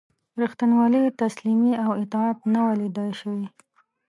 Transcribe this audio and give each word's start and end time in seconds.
ریښتینولي، 0.41 1.03
تسلیمي 1.21 1.73
او 1.83 1.89
اطاعت 2.03 2.37
نه 2.53 2.59
وه 2.65 2.73
لیده 2.81 3.05
شوي. 3.19 3.45